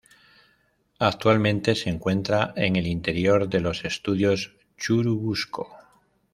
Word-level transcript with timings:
Actualmente 0.97 1.75
se 1.75 1.91
encuentra 1.91 2.53
en 2.55 2.75
el 2.75 2.87
interior 2.87 3.47
de 3.47 3.59
los 3.59 3.85
Estudios 3.85 4.55
Churubusco. 4.75 5.77